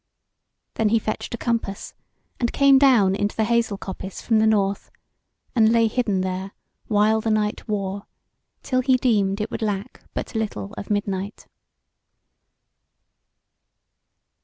Then 0.73 0.89
he 0.89 0.97
fetched 0.97 1.35
a 1.35 1.37
compass, 1.37 1.93
and 2.39 2.51
came 2.51 2.79
down 2.79 3.13
into 3.13 3.35
the 3.35 3.43
hazel 3.43 3.77
coppice 3.77 4.19
from 4.19 4.39
the 4.39 4.47
north, 4.47 4.89
and 5.55 5.71
lay 5.71 5.85
hidden 5.85 6.21
there 6.21 6.53
while 6.87 7.21
the 7.21 7.29
night 7.29 7.67
wore, 7.67 8.07
till 8.63 8.81
he 8.81 8.97
deemed 8.97 9.39
it 9.39 9.51
would 9.51 9.61
lack 9.61 10.01
but 10.15 10.33
little 10.33 10.73
of 10.73 10.89
midnight. 10.89 11.45